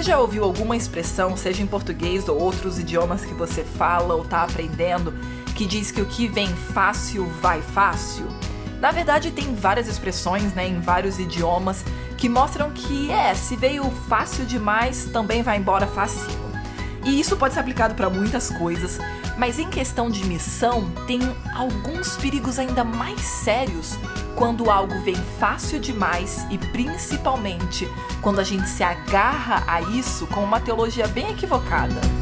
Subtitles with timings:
[0.00, 4.44] Já ouviu alguma expressão, seja em português ou outros idiomas que você fala ou está
[4.44, 5.12] aprendendo,
[5.56, 8.28] que diz que o que vem fácil vai fácil?
[8.80, 11.84] Na verdade, tem várias expressões né, em vários idiomas
[12.16, 16.51] que mostram que é, se veio fácil demais, também vai embora facinho.
[17.04, 18.98] E isso pode ser aplicado para muitas coisas,
[19.36, 21.20] mas em questão de missão, tem
[21.54, 23.98] alguns perigos ainda mais sérios
[24.36, 27.88] quando algo vem fácil demais e principalmente
[28.20, 32.21] quando a gente se agarra a isso com uma teologia bem equivocada.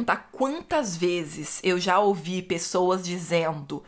[0.00, 3.82] Perguntar quantas vezes eu já ouvi pessoas dizendo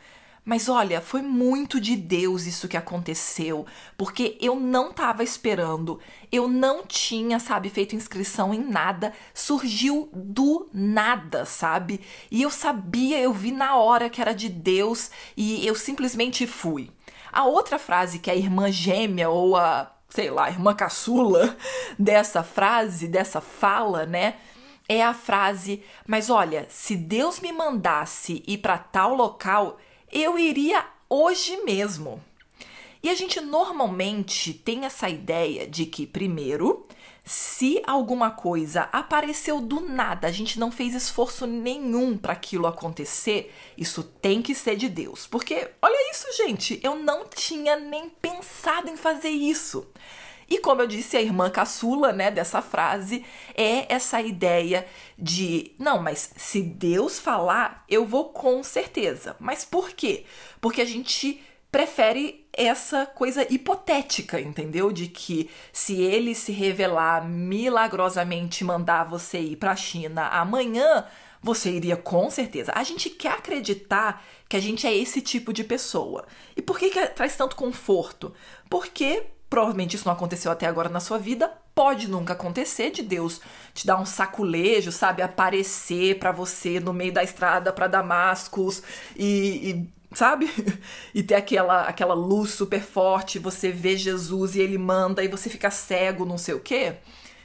[0.45, 3.65] mas olha, foi muito de Deus isso que aconteceu,
[3.97, 6.01] porque eu não estava esperando,
[6.33, 12.01] eu não tinha, sabe, feito inscrição em nada, surgiu do nada, sabe?
[12.29, 16.91] E eu sabia, eu vi na hora que era de Deus e eu simplesmente fui.
[17.33, 21.57] A outra frase que a irmã gêmea ou a, sei lá, irmã caçula
[21.97, 24.35] dessa frase, dessa fala, né?
[24.93, 29.79] É a frase: "Mas olha, se Deus me mandasse ir para tal local,
[30.12, 32.23] eu iria hoje mesmo.
[33.03, 36.87] E a gente normalmente tem essa ideia de que, primeiro,
[37.25, 43.50] se alguma coisa apareceu do nada, a gente não fez esforço nenhum para aquilo acontecer,
[43.78, 45.27] isso tem que ser de Deus.
[45.27, 49.87] Porque, olha isso, gente, eu não tinha nem pensado em fazer isso.
[50.48, 54.86] E como eu disse, a irmã caçula, né, dessa frase é essa ideia
[55.19, 59.36] de, não, mas se Deus falar, eu vou com certeza.
[59.38, 60.25] Mas por quê?
[60.60, 64.92] Porque a gente prefere essa coisa hipotética, entendeu?
[64.92, 71.06] De que se ele se revelar milagrosamente mandar você ir para a China amanhã,
[71.42, 72.72] você iria com certeza.
[72.74, 76.26] A gente quer acreditar que a gente é esse tipo de pessoa.
[76.54, 78.34] E por que, que traz tanto conforto?
[78.69, 83.39] Porque Provavelmente isso não aconteceu até agora na sua vida, pode nunca acontecer de Deus
[83.75, 88.83] te dar um saculejo, sabe, aparecer para você no meio da estrada para Damascus
[89.15, 90.51] e, e sabe?
[91.15, 95.51] E ter aquela, aquela luz super forte, você vê Jesus e ele manda e você
[95.51, 96.95] fica cego, não sei o quê.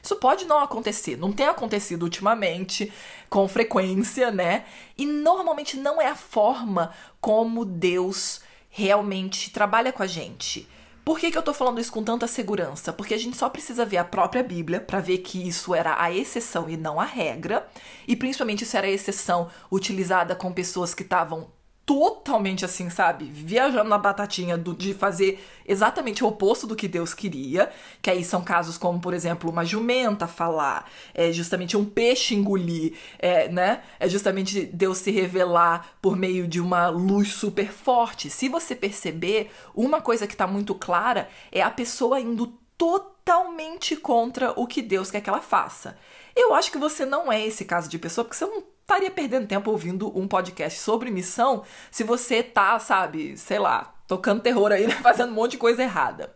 [0.02, 2.90] Isso pode não acontecer, não tem acontecido ultimamente,
[3.30, 4.64] com frequência, né?
[4.98, 8.40] E normalmente não é a forma como Deus
[8.70, 10.70] realmente trabalha com a gente.
[11.08, 12.92] Por que, que eu tô falando isso com tanta segurança?
[12.92, 16.12] Porque a gente só precisa ver a própria Bíblia para ver que isso era a
[16.12, 17.66] exceção e não a regra,
[18.06, 21.48] e principalmente isso era a exceção utilizada com pessoas que estavam
[21.88, 23.24] totalmente assim, sabe?
[23.24, 27.72] Viajando na batatinha do, de fazer exatamente o oposto do que Deus queria.
[28.02, 32.94] Que aí são casos como, por exemplo, uma jumenta falar, é justamente um peixe engolir,
[33.18, 33.84] é, né?
[34.02, 38.30] É justamente Deus se revelar por meio de uma luz super forte.
[38.30, 42.48] Se você perceber, uma coisa que tá muito clara é a pessoa indo
[42.78, 45.98] totalmente contra o que Deus quer que ela faça.
[46.36, 49.46] Eu acho que você não é esse caso de pessoa, porque você não estaria perdendo
[49.46, 54.88] tempo ouvindo um podcast sobre missão se você tá, sabe, sei lá, tocando terror aí,
[54.88, 54.96] né?
[55.04, 56.34] fazendo um monte de coisa errada.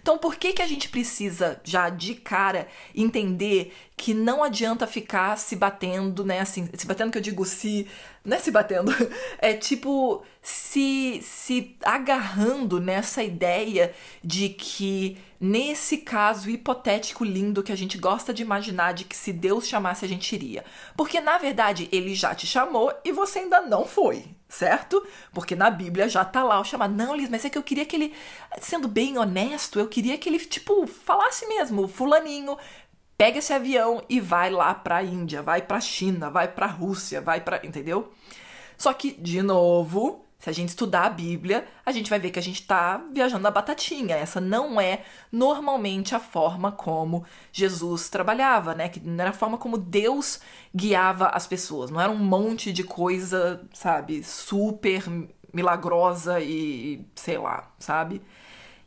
[0.00, 5.36] Então, por que, que a gente precisa, já de cara, entender que não adianta ficar
[5.36, 6.40] se batendo, né?
[6.40, 7.88] Assim, se batendo que eu digo se.
[8.24, 8.92] Não é se batendo.
[9.40, 17.76] É tipo, se, se agarrando nessa ideia de que, nesse caso hipotético lindo que a
[17.76, 20.64] gente gosta de imaginar, de que se Deus chamasse a gente iria.
[20.96, 25.06] Porque, na verdade, ele já te chamou e você ainda não foi certo?
[25.32, 26.94] Porque na Bíblia já tá lá o chamado.
[26.94, 28.14] Não, Liz, mas é que eu queria que ele,
[28.60, 32.56] sendo bem honesto, eu queria que ele, tipo, falasse mesmo, fulaninho,
[33.18, 37.40] pega esse avião e vai lá pra Índia, vai pra China, vai pra Rússia, vai
[37.40, 37.60] pra.
[37.64, 38.12] Entendeu?
[38.76, 42.38] Só que, de novo, se a gente estudar a Bíblia, a gente vai ver que
[42.38, 44.14] a gente está viajando na batatinha.
[44.14, 48.88] Essa não é normalmente a forma como Jesus trabalhava, né?
[48.88, 50.38] Que não era a forma como Deus
[50.74, 51.90] guiava as pessoas.
[51.90, 55.02] Não era um monte de coisa, sabe, super
[55.52, 58.22] milagrosa e sei lá, sabe?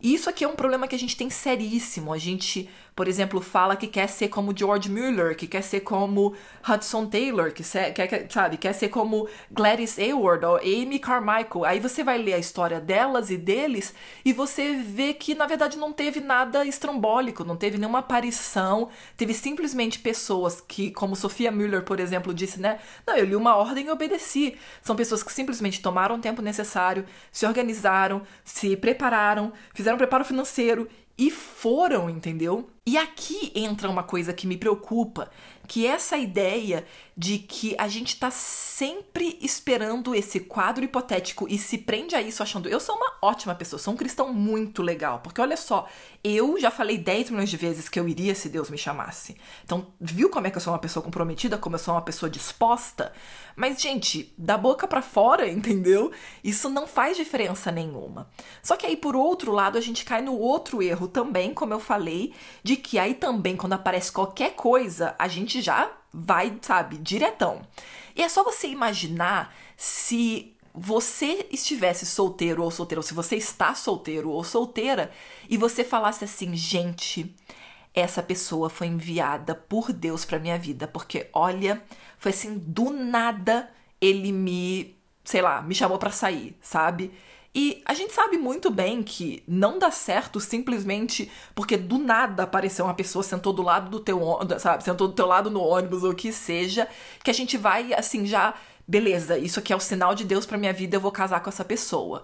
[0.01, 2.11] E isso aqui é um problema que a gente tem seríssimo.
[2.11, 6.35] A gente, por exemplo, fala que quer ser como George Mueller, que quer ser como
[6.67, 11.63] Hudson Taylor, que quer, sabe, quer ser como Gladys Aylward ou Amy Carmichael.
[11.65, 13.93] Aí você vai ler a história delas e deles
[14.25, 19.33] e você vê que na verdade não teve nada estrambólico, não teve nenhuma aparição, teve
[19.33, 22.79] simplesmente pessoas que, como Sophia Mueller, por exemplo, disse, né?
[23.07, 24.57] Não, eu li uma ordem e obedeci.
[24.81, 30.89] São pessoas que simplesmente tomaram o tempo necessário, se organizaram, se prepararam, fizeram preparo financeiro
[31.17, 32.67] e foram, entendeu?
[32.83, 35.29] E aqui entra uma coisa que me preocupa,
[35.67, 36.83] que é essa ideia
[37.15, 42.41] de que a gente tá sempre esperando esse quadro hipotético e se prende a isso
[42.41, 45.19] achando eu sou uma ótima pessoa, sou um cristão muito legal.
[45.19, 45.87] Porque olha só,
[46.23, 49.37] eu já falei 10 milhões de vezes que eu iria se Deus me chamasse.
[49.63, 52.29] Então, viu como é que eu sou uma pessoa comprometida, como eu sou uma pessoa
[52.29, 53.13] disposta?
[53.55, 56.11] Mas, gente, da boca para fora, entendeu?
[56.43, 58.29] Isso não faz diferença nenhuma.
[58.63, 61.79] Só que aí, por outro lado, a gente cai no outro erro também, como eu
[61.79, 67.61] falei, de que aí também, quando aparece qualquer coisa, a gente já vai, sabe, diretão.
[68.15, 73.73] E é só você imaginar se você estivesse solteiro ou solteira, ou se você está
[73.75, 75.11] solteiro ou solteira,
[75.49, 77.35] e você falasse assim, gente,
[77.93, 81.81] essa pessoa foi enviada por Deus para minha vida, porque olha,
[82.17, 83.69] foi assim do nada
[83.99, 87.13] ele me, sei lá, me chamou para sair, sabe?
[87.53, 92.85] E a gente sabe muito bem que não dá certo simplesmente porque do nada apareceu
[92.85, 94.21] uma pessoa sentou do lado do teu,
[94.57, 96.87] sabe, sentou do teu lado no ônibus ou o que seja,
[97.21, 98.53] que a gente vai assim já,
[98.87, 101.49] beleza, isso aqui é o sinal de Deus para minha vida, eu vou casar com
[101.49, 102.23] essa pessoa.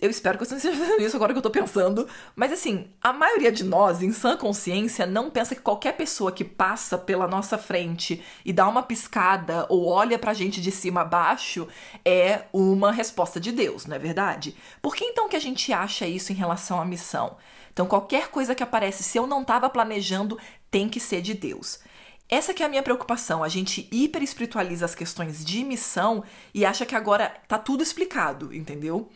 [0.00, 2.06] Eu espero que não esteja fazendo isso agora que eu tô pensando.
[2.36, 6.44] Mas assim, a maioria de nós, em sã consciência, não pensa que qualquer pessoa que
[6.44, 11.04] passa pela nossa frente e dá uma piscada ou olha pra gente de cima a
[11.04, 11.66] baixo
[12.04, 14.54] é uma resposta de Deus, não é verdade?
[14.80, 17.36] Por que então que a gente acha isso em relação à missão?
[17.72, 20.38] Então, qualquer coisa que aparece, se eu não estava planejando,
[20.70, 21.80] tem que ser de Deus.
[22.28, 23.42] Essa que é a minha preocupação.
[23.42, 26.22] A gente hiper espiritualiza as questões de missão
[26.52, 29.08] e acha que agora tá tudo explicado, entendeu?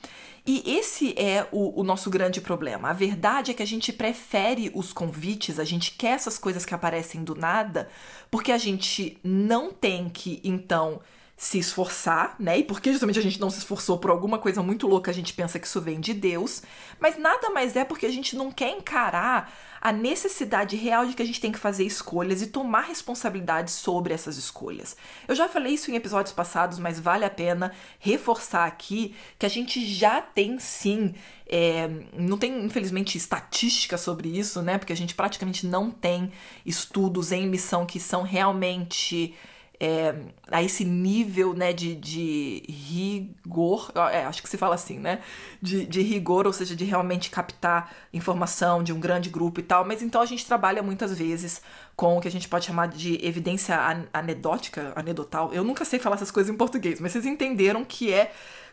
[0.44, 2.90] E esse é o, o, nosso grande problema.
[2.90, 6.74] A verdade é que a gente prefere os convites, a gente quer essas coisas que
[6.74, 7.88] aparecem do nada,
[8.28, 11.00] porque a gente não tem que, então,
[11.42, 12.58] se esforçar, né?
[12.58, 15.32] E porque justamente a gente não se esforçou por alguma coisa muito louca, a gente
[15.32, 16.62] pensa que isso vem de Deus,
[17.00, 21.22] mas nada mais é porque a gente não quer encarar a necessidade real de que
[21.22, 24.96] a gente tem que fazer escolhas e tomar responsabilidade sobre essas escolhas.
[25.26, 29.48] Eu já falei isso em episódios passados, mas vale a pena reforçar aqui que a
[29.48, 31.12] gente já tem sim.
[31.48, 34.78] É, não tem, infelizmente, estatística sobre isso, né?
[34.78, 36.30] Porque a gente praticamente não tem
[36.64, 39.34] estudos em missão que são realmente
[39.82, 40.14] é,
[40.48, 45.18] a esse nível né, de, de rigor, é, acho que se fala assim, né?
[45.60, 49.84] De, de rigor, ou seja, de realmente captar informação de um grande grupo e tal.
[49.84, 51.60] Mas então a gente trabalha muitas vezes
[51.96, 53.76] com o que a gente pode chamar de evidência
[54.12, 55.52] anedótica, anedotal.
[55.52, 58.32] Eu nunca sei falar essas coisas em português, mas vocês entenderam que é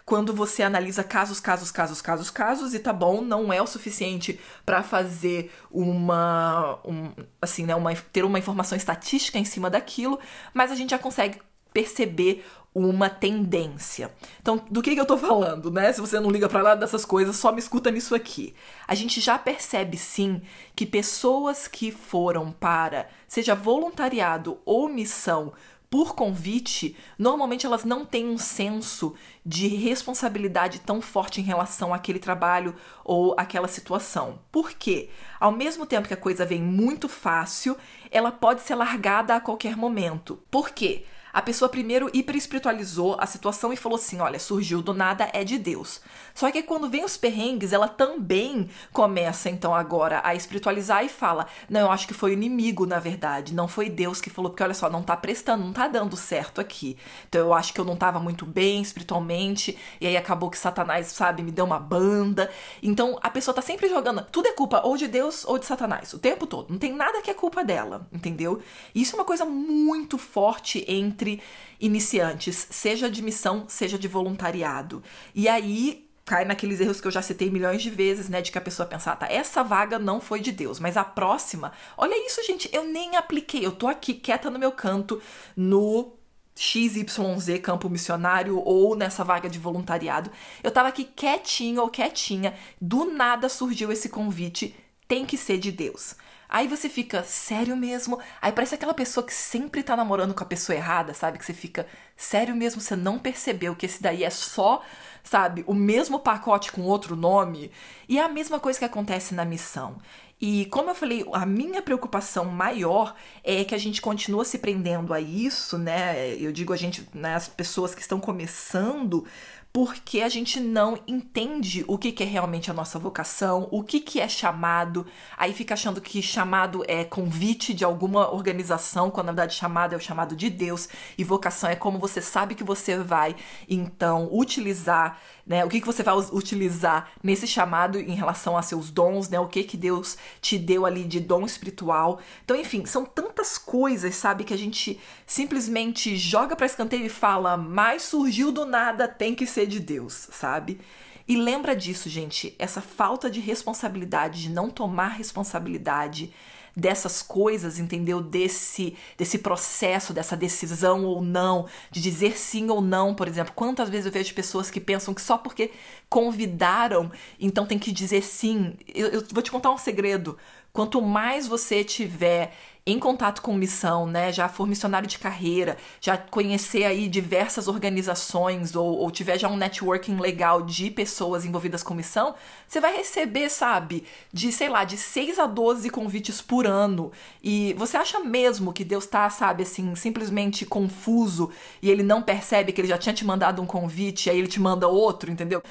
[0.09, 4.39] quando você analisa casos, casos, casos, casos, casos e tá bom, não é o suficiente
[4.65, 10.19] para fazer uma, um, assim, né, uma, ter uma informação estatística em cima daquilo,
[10.51, 11.39] mas a gente já consegue
[11.71, 14.11] perceber uma tendência.
[14.41, 15.94] Então, do que, que eu tô falando, né?
[15.94, 18.56] Se você não liga para nada dessas coisas, só me escuta nisso aqui.
[18.87, 20.42] A gente já percebe sim
[20.75, 25.54] que pessoas que foram para, seja voluntariado ou missão,
[25.90, 32.19] por convite, normalmente elas não têm um senso de responsabilidade tão forte em relação àquele
[32.19, 34.40] trabalho ou àquela situação.
[34.52, 35.10] Por quê?
[35.40, 37.76] Ao mesmo tempo que a coisa vem muito fácil,
[38.12, 40.40] ela pode ser largada a qualquer momento.
[40.52, 41.06] Por quê?
[41.31, 45.57] A pessoa primeiro hiperespiritualizou a situação e falou assim: olha, surgiu do nada, é de
[45.57, 46.02] Deus.
[46.33, 51.48] Só que quando vem os perrengues, ela também começa então agora a espiritualizar e fala:
[51.69, 53.54] não, eu acho que foi o inimigo, na verdade.
[53.54, 56.59] Não foi Deus que falou, porque olha só, não tá prestando, não tá dando certo
[56.59, 56.98] aqui.
[57.28, 61.07] Então eu acho que eu não tava muito bem espiritualmente, e aí acabou que Satanás,
[61.07, 62.50] sabe, me deu uma banda.
[62.81, 66.14] Então a pessoa tá sempre jogando, tudo é culpa ou de Deus ou de Satanás,
[66.14, 66.71] o tempo todo.
[66.71, 68.62] Não tem nada que é culpa dela, entendeu?
[68.95, 71.42] E isso é uma coisa muito forte entre entre
[71.80, 75.04] iniciantes, seja de missão, seja de voluntariado.
[75.35, 78.42] E aí cai naqueles erros que eu já citei milhões de vezes, né?
[78.42, 81.04] De que a pessoa pensa, ah, tá, essa vaga não foi de Deus, mas a
[81.04, 85.21] próxima, olha isso, gente, eu nem apliquei, eu tô aqui quieta no meu canto,
[85.57, 86.14] no
[86.56, 90.30] XYZ campo missionário ou nessa vaga de voluntariado.
[90.64, 94.76] Eu tava aqui quietinho ou quietinha, do nada surgiu esse convite,
[95.07, 96.16] tem que ser de Deus.
[96.49, 98.19] Aí você fica, sério mesmo?
[98.41, 101.37] Aí parece aquela pessoa que sempre tá namorando com a pessoa errada, sabe?
[101.37, 101.85] Que você fica,
[102.18, 102.81] sério mesmo?
[102.81, 104.81] Você não percebeu que esse daí é só,
[105.23, 107.71] sabe, o mesmo pacote com outro nome?
[108.07, 109.97] E é a mesma coisa que acontece na missão.
[110.41, 113.13] E como eu falei, a minha preocupação maior
[113.44, 116.33] é que a gente continua se prendendo a isso, né?
[116.37, 119.25] Eu digo a gente, né, as pessoas que estão começando,
[119.71, 123.99] porque a gente não entende o que, que é realmente a nossa vocação, o que,
[123.99, 125.06] que é chamado,
[125.38, 129.97] aí fica achando que chamado é convite de alguma organização, quando na verdade chamado é
[129.97, 133.35] o chamado de Deus, e vocação é como você sabe que você vai,
[133.69, 135.65] então, utilizar né?
[135.65, 139.39] O que, que você vai utilizar nesse chamado em relação a seus dons, né?
[139.39, 142.19] O que que Deus te deu ali de dom espiritual.
[142.45, 147.57] Então, enfim, são tantas coisas, sabe, que a gente simplesmente joga para escanteio e fala,
[147.57, 150.79] mas surgiu do nada, tem que ser de Deus, sabe?
[151.27, 156.31] E lembra disso, gente, essa falta de responsabilidade, de não tomar responsabilidade
[156.80, 158.21] dessas coisas, entendeu?
[158.21, 163.54] Desse, desse processo, dessa decisão ou não, de dizer sim ou não, por exemplo.
[163.56, 165.71] Quantas vezes eu vejo pessoas que pensam que só porque
[166.09, 168.76] convidaram, então tem que dizer sim.
[168.94, 170.38] Eu, eu vou te contar um segredo.
[170.71, 172.56] Quanto mais você tiver
[172.92, 178.76] em contato com missão, né, já for missionário de carreira, já conhecer aí diversas organizações
[178.76, 182.36] ou, ou tiver já um networking legal de pessoas envolvidas com missão,
[182.68, 187.12] você vai receber, sabe, de, sei lá, de 6 a 12 convites por ano.
[187.44, 192.72] E você acha mesmo que Deus tá, sabe, assim, simplesmente confuso e ele não percebe
[192.72, 195.62] que ele já tinha te mandado um convite aí ele te manda outro, entendeu?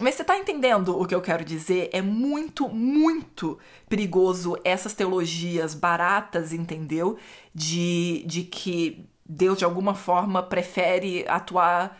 [0.00, 1.90] Mas você tá entendendo o que eu quero dizer?
[1.92, 7.18] É muito, muito perigoso essas teologias baratas, entendeu?
[7.52, 11.98] De, de que Deus, de alguma forma, prefere atuar,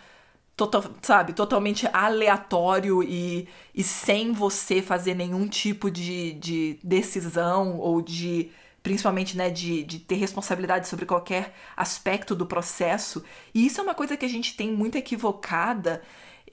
[0.56, 8.00] total, sabe, totalmente aleatório e, e sem você fazer nenhum tipo de, de decisão ou
[8.00, 8.50] de
[8.82, 13.22] principalmente né, de, de ter responsabilidade sobre qualquer aspecto do processo.
[13.52, 16.00] E isso é uma coisa que a gente tem muito equivocada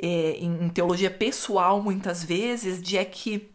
[0.02, 3.55] é, em teologia pessoal muitas vezes, de é que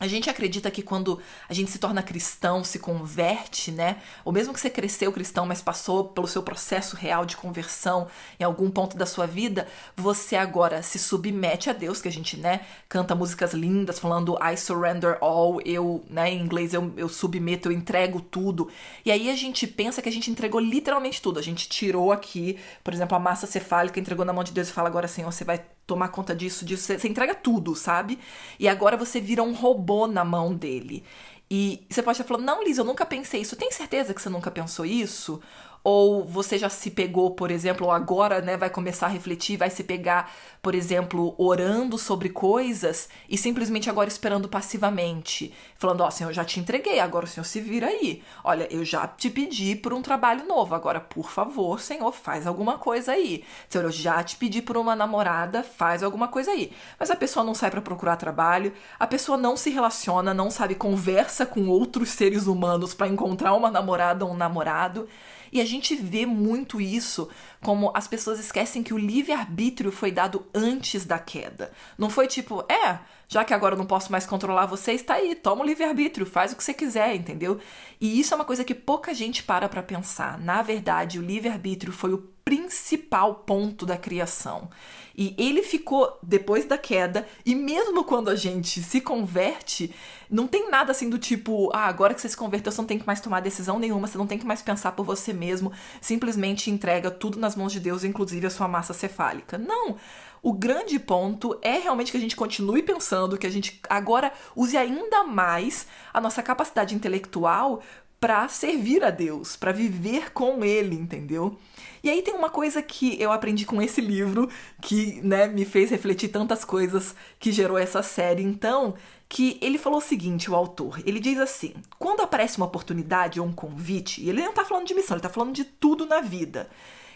[0.00, 3.98] a gente acredita que quando a gente se torna cristão, se converte, né?
[4.24, 8.44] Ou mesmo que você cresceu cristão, mas passou pelo seu processo real de conversão em
[8.44, 12.60] algum ponto da sua vida, você agora se submete a Deus, que a gente, né,
[12.88, 17.72] canta músicas lindas falando I surrender all, eu, né, em inglês eu, eu submeto, eu
[17.72, 18.70] entrego tudo.
[19.04, 21.38] E aí a gente pensa que a gente entregou literalmente tudo.
[21.38, 24.72] A gente tirou aqui, por exemplo, a massa cefálica, entregou na mão de Deus e
[24.72, 26.84] fala agora, Senhor, você vai tomar conta disso, disso.
[26.84, 28.18] Você, você entrega tudo, sabe?
[28.58, 31.04] E agora você vira um robô na mão dele.
[31.50, 33.56] E você pode estar falando, não, Liz, eu nunca pensei isso.
[33.56, 35.40] Tem certeza que você nunca pensou isso?
[35.82, 39.70] Ou você já se pegou, por exemplo, ou agora né, vai começar a refletir, vai
[39.70, 46.10] se pegar, por exemplo, orando sobre coisas e simplesmente agora esperando passivamente, falando: Ó, oh,
[46.10, 48.22] Senhor, eu já te entreguei, agora o Senhor se vira aí.
[48.44, 52.76] Olha, eu já te pedi por um trabalho novo, agora, por favor, Senhor, faz alguma
[52.76, 53.42] coisa aí.
[53.68, 56.72] Senhor, eu já te pedi por uma namorada, faz alguma coisa aí.
[56.98, 60.74] Mas a pessoa não sai para procurar trabalho, a pessoa não se relaciona, não sabe,
[60.74, 65.08] conversa com outros seres humanos para encontrar uma namorada ou um namorado.
[65.52, 67.28] E a gente vê muito isso
[67.62, 71.72] como as pessoas esquecem que o livre-arbítrio foi dado antes da queda.
[71.96, 72.98] Não foi tipo, é,
[73.28, 76.52] já que agora eu não posso mais controlar você, está aí, toma o livre-arbítrio, faz
[76.52, 77.60] o que você quiser, entendeu?
[78.00, 80.38] E isso é uma coisa que pouca gente para para pensar.
[80.38, 84.68] Na verdade, o livre-arbítrio foi o principal ponto da criação.
[85.16, 89.94] E ele ficou depois da queda, e mesmo quando a gente se converte,
[90.30, 92.98] não tem nada assim do tipo, ah, agora que você se converteu, você não tem
[92.98, 96.70] que mais tomar decisão nenhuma, você não tem que mais pensar por você mesmo, simplesmente
[96.70, 99.58] entrega tudo nas mãos de Deus, inclusive a sua massa cefálica.
[99.58, 99.96] Não!
[100.42, 104.74] O grande ponto é realmente que a gente continue pensando, que a gente agora use
[104.74, 107.82] ainda mais a nossa capacidade intelectual
[108.20, 111.58] para servir a Deus, para viver com Ele, entendeu?
[112.04, 114.48] E aí tem uma coisa que eu aprendi com esse livro,
[114.82, 118.94] que né, me fez refletir tantas coisas que gerou essa série, então,
[119.26, 123.46] que ele falou o seguinte, o autor, ele diz assim, quando aparece uma oportunidade ou
[123.46, 126.20] um convite, e ele não tá falando de missão, ele tá falando de tudo na
[126.20, 126.68] vida,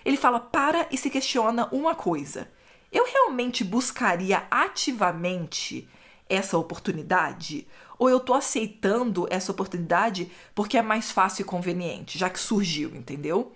[0.04, 2.49] ele fala, para e se questiona uma coisa,
[2.90, 5.87] eu realmente buscaria ativamente
[6.28, 7.66] essa oportunidade?
[7.98, 12.94] Ou eu tô aceitando essa oportunidade porque é mais fácil e conveniente, já que surgiu,
[12.94, 13.52] entendeu?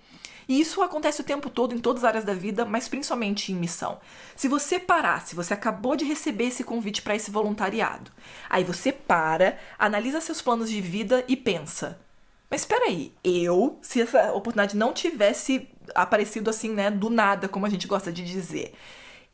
[0.49, 3.55] E isso acontece o tempo todo em todas as áreas da vida, mas principalmente em
[3.55, 3.99] missão.
[4.35, 8.11] Se você parar, se você acabou de receber esse convite para esse voluntariado,
[8.49, 11.99] aí você para, analisa seus planos de vida e pensa:
[12.51, 17.67] mas espera aí, eu, se essa oportunidade não tivesse aparecido assim, né, do nada, como
[17.67, 18.75] a gente gosta de dizer,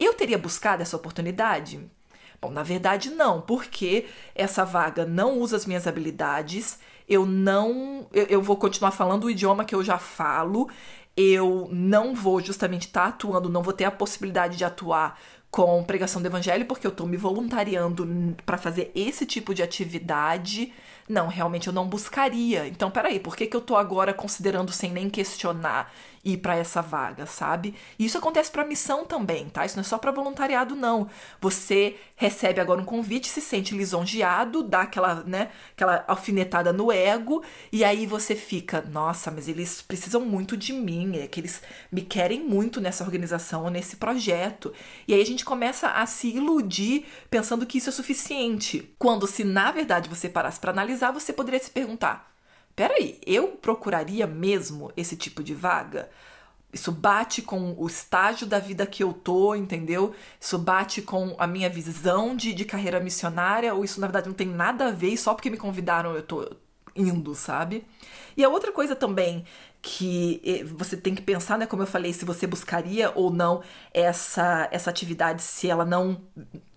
[0.01, 1.81] eu teria buscado essa oportunidade?
[2.45, 8.07] Bom, na verdade não, porque essa vaga não usa as minhas habilidades, eu não.
[8.13, 10.69] Eu, eu vou continuar falando o idioma que eu já falo,
[11.17, 15.19] eu não vou justamente estar tá atuando, não vou ter a possibilidade de atuar
[15.51, 20.71] com pregação do evangelho, porque eu estou me voluntariando para fazer esse tipo de atividade.
[21.09, 22.67] Não, realmente eu não buscaria.
[22.67, 25.91] Então, peraí, por que, que eu tô agora considerando sem nem questionar
[26.25, 27.75] ir para essa vaga, sabe?
[27.99, 29.67] E isso acontece para missão também, tá?
[29.67, 31.09] Isso não é só para voluntariado não.
[31.41, 37.43] Você recebe agora um convite, se sente lisonjeado, dá aquela, né, aquela alfinetada no ego
[37.73, 42.03] e aí você fica, nossa, mas eles precisam muito de mim, é que eles me
[42.03, 44.73] querem muito nessa organização, nesse projeto.
[45.07, 48.95] E aí a gente começa a se iludir pensando que isso é suficiente.
[48.99, 52.34] Quando se na verdade você parasse para analisar, você poderia se perguntar:
[52.75, 56.11] peraí, eu procuraria mesmo esse tipo de vaga?
[56.73, 60.13] Isso bate com o estágio da vida que eu tô, entendeu?
[60.41, 64.35] Isso bate com a minha visão de, de carreira missionária, ou isso na verdade não
[64.35, 66.51] tem nada a ver e só porque me convidaram eu tô
[66.97, 67.87] indo, sabe?
[68.37, 69.45] E a outra coisa também
[69.87, 73.63] que eh, você tem que pensar, né, como eu falei, se você buscaria ou não
[73.93, 76.23] essa essa atividade se ela não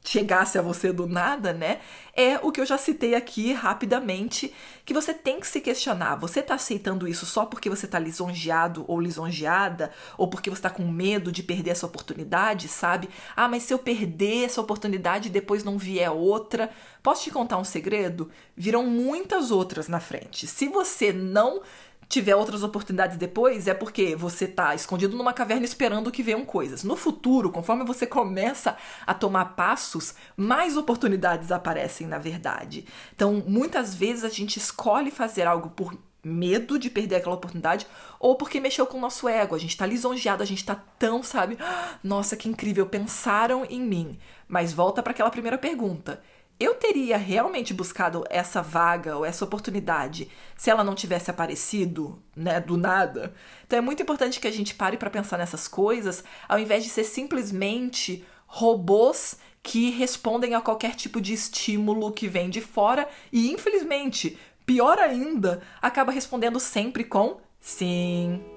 [0.04, 1.80] chegasse a você do nada, né?
[2.14, 4.54] É o que eu já citei aqui rapidamente,
[4.86, 6.16] que você tem que se questionar.
[6.16, 10.70] Você tá aceitando isso só porque você tá lisonjeado ou lisonjeada, ou porque você tá
[10.70, 13.10] com medo de perder essa oportunidade, sabe?
[13.36, 16.70] Ah, mas se eu perder essa oportunidade e depois não vier outra,
[17.02, 18.30] posso te contar um segredo?
[18.56, 20.48] Virão muitas outras na frente.
[20.48, 21.62] Se você não
[22.08, 26.84] tiver outras oportunidades depois, é porque você tá escondido numa caverna esperando que venham coisas.
[26.84, 32.86] No futuro, conforme você começa a tomar passos, mais oportunidades aparecem na verdade.
[33.14, 37.88] Então, muitas vezes a gente escolhe fazer algo por medo de perder aquela oportunidade
[38.20, 39.56] ou porque mexeu com o nosso ego.
[39.56, 41.58] A gente tá lisonjeado, a gente tá tão, sabe?
[42.04, 44.20] Nossa, que incrível, pensaram em mim.
[44.48, 46.22] Mas volta para aquela primeira pergunta
[46.60, 52.60] eu teria realmente buscado essa vaga ou essa oportunidade se ela não tivesse aparecido, né,
[52.60, 53.34] do nada.
[53.66, 56.90] Então é muito importante que a gente pare para pensar nessas coisas, ao invés de
[56.90, 63.52] ser simplesmente robôs que respondem a qualquer tipo de estímulo que vem de fora e
[63.52, 68.57] infelizmente, pior ainda, acaba respondendo sempre com sim.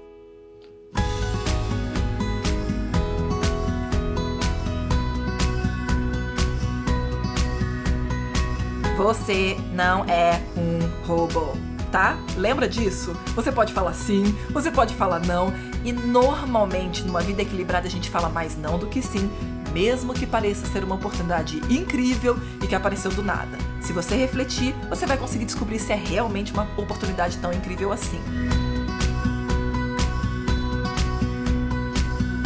[9.01, 11.53] Você não é um robô,
[11.91, 12.19] tá?
[12.37, 13.13] Lembra disso?
[13.33, 15.51] Você pode falar sim, você pode falar não,
[15.83, 19.27] e normalmente numa vida equilibrada a gente fala mais não do que sim,
[19.73, 23.57] mesmo que pareça ser uma oportunidade incrível e que apareceu do nada.
[23.81, 28.21] Se você refletir, você vai conseguir descobrir se é realmente uma oportunidade tão incrível assim.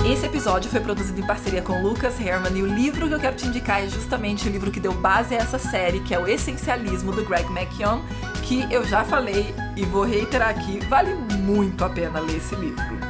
[0.08, 3.36] Esse episódio foi produzido em parceria com Lucas Herman e o livro que eu quero
[3.36, 6.28] te indicar é justamente o livro que deu base a essa série, que é o
[6.28, 8.04] Essencialismo do Greg McKeown,
[8.44, 13.05] que eu já falei e vou reiterar aqui, vale muito a pena ler esse livro.